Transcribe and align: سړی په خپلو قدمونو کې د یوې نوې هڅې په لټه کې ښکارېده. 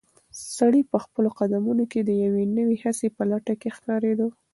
سړی 0.57 0.81
په 0.91 0.97
خپلو 1.03 1.29
قدمونو 1.39 1.83
کې 1.91 1.99
د 2.03 2.11
یوې 2.23 2.43
نوې 2.57 2.75
هڅې 2.83 3.07
په 3.17 3.23
لټه 3.31 3.53
کې 3.61 3.69
ښکارېده. 3.75 4.27